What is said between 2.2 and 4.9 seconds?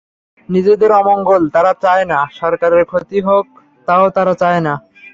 সরকারের ক্ষতি হোক তাও তারা চায় না।